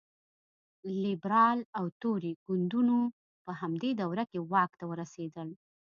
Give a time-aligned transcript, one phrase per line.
[1.03, 2.97] لېبرال او توري ګوندونو
[3.45, 5.49] په همدې دوره کې واک ته ورسېدل.